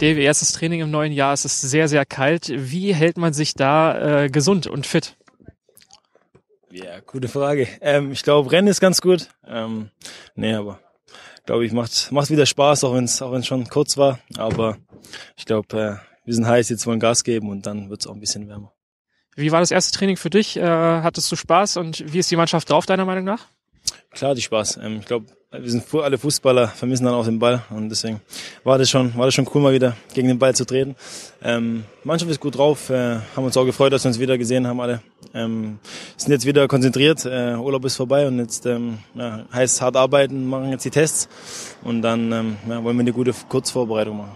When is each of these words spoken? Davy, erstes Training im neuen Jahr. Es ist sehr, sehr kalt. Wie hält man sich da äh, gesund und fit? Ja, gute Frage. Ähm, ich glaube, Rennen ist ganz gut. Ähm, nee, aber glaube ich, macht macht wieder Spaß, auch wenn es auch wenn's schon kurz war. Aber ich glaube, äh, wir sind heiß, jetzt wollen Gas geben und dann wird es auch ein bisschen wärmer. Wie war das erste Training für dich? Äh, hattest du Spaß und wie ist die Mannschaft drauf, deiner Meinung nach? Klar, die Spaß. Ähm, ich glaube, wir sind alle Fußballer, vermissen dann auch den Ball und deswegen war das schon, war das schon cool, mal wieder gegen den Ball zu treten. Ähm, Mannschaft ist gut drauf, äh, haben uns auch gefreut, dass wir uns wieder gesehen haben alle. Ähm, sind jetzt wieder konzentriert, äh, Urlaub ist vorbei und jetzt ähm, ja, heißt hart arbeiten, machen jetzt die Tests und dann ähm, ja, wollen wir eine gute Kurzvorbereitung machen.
Davy, 0.00 0.22
erstes 0.22 0.52
Training 0.52 0.80
im 0.80 0.90
neuen 0.90 1.12
Jahr. 1.12 1.34
Es 1.34 1.44
ist 1.44 1.60
sehr, 1.60 1.86
sehr 1.86 2.06
kalt. 2.06 2.50
Wie 2.54 2.94
hält 2.94 3.18
man 3.18 3.34
sich 3.34 3.52
da 3.52 4.22
äh, 4.22 4.30
gesund 4.30 4.66
und 4.66 4.86
fit? 4.86 5.18
Ja, 6.70 7.00
gute 7.00 7.28
Frage. 7.28 7.68
Ähm, 7.82 8.10
ich 8.10 8.22
glaube, 8.22 8.50
Rennen 8.50 8.68
ist 8.68 8.80
ganz 8.80 9.02
gut. 9.02 9.28
Ähm, 9.46 9.90
nee, 10.36 10.54
aber 10.54 10.80
glaube 11.44 11.66
ich, 11.66 11.72
macht 11.72 12.10
macht 12.12 12.30
wieder 12.30 12.46
Spaß, 12.46 12.84
auch 12.84 12.94
wenn 12.94 13.04
es 13.04 13.20
auch 13.20 13.30
wenn's 13.32 13.46
schon 13.46 13.68
kurz 13.68 13.98
war. 13.98 14.20
Aber 14.38 14.78
ich 15.36 15.44
glaube, 15.44 15.78
äh, 15.78 15.96
wir 16.24 16.34
sind 16.34 16.46
heiß, 16.46 16.70
jetzt 16.70 16.86
wollen 16.86 16.98
Gas 16.98 17.22
geben 17.22 17.50
und 17.50 17.66
dann 17.66 17.90
wird 17.90 18.00
es 18.00 18.06
auch 18.06 18.14
ein 18.14 18.20
bisschen 18.20 18.48
wärmer. 18.48 18.72
Wie 19.36 19.52
war 19.52 19.60
das 19.60 19.70
erste 19.70 19.98
Training 19.98 20.16
für 20.16 20.30
dich? 20.30 20.56
Äh, 20.56 20.62
hattest 20.62 21.30
du 21.30 21.36
Spaß 21.36 21.76
und 21.76 22.10
wie 22.10 22.20
ist 22.20 22.30
die 22.30 22.36
Mannschaft 22.36 22.70
drauf, 22.70 22.86
deiner 22.86 23.04
Meinung 23.04 23.24
nach? 23.24 23.48
Klar, 24.12 24.34
die 24.34 24.42
Spaß. 24.42 24.78
Ähm, 24.82 24.98
ich 25.00 25.06
glaube, 25.06 25.26
wir 25.52 25.68
sind 25.68 25.84
alle 25.94 26.16
Fußballer, 26.16 26.68
vermissen 26.68 27.04
dann 27.04 27.14
auch 27.14 27.24
den 27.24 27.40
Ball 27.40 27.62
und 27.70 27.88
deswegen 27.88 28.20
war 28.62 28.78
das 28.78 28.88
schon, 28.88 29.16
war 29.16 29.26
das 29.26 29.34
schon 29.34 29.48
cool, 29.52 29.60
mal 29.60 29.72
wieder 29.72 29.96
gegen 30.14 30.28
den 30.28 30.38
Ball 30.38 30.54
zu 30.54 30.64
treten. 30.64 30.94
Ähm, 31.42 31.84
Mannschaft 32.04 32.30
ist 32.30 32.40
gut 32.40 32.56
drauf, 32.56 32.88
äh, 32.88 33.16
haben 33.34 33.44
uns 33.44 33.56
auch 33.56 33.64
gefreut, 33.64 33.92
dass 33.92 34.04
wir 34.04 34.10
uns 34.10 34.20
wieder 34.20 34.38
gesehen 34.38 34.68
haben 34.68 34.80
alle. 34.80 35.02
Ähm, 35.34 35.80
sind 36.16 36.30
jetzt 36.30 36.46
wieder 36.46 36.68
konzentriert, 36.68 37.24
äh, 37.24 37.56
Urlaub 37.56 37.84
ist 37.84 37.96
vorbei 37.96 38.28
und 38.28 38.38
jetzt 38.38 38.64
ähm, 38.66 38.98
ja, 39.14 39.44
heißt 39.52 39.80
hart 39.80 39.96
arbeiten, 39.96 40.46
machen 40.46 40.70
jetzt 40.70 40.84
die 40.84 40.90
Tests 40.90 41.28
und 41.82 42.02
dann 42.02 42.30
ähm, 42.30 42.56
ja, 42.68 42.84
wollen 42.84 42.96
wir 42.96 43.00
eine 43.00 43.12
gute 43.12 43.34
Kurzvorbereitung 43.48 44.18
machen. 44.18 44.32